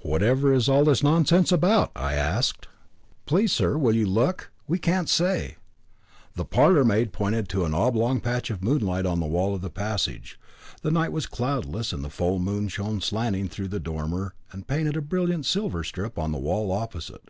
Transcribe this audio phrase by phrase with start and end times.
[0.00, 2.66] "Whatever is all this nonsense about?" I asked.
[3.26, 4.50] "Please, sir, will you look?
[4.66, 5.56] We can't say."
[6.34, 10.40] The parlourmaid pointed to an oblong patch of moonlight on the wall of the passage.
[10.80, 14.66] The night was cloudless, and the full moon shone slanting in through the dormer and
[14.66, 17.28] painted a brilliant silver strip on the wall opposite.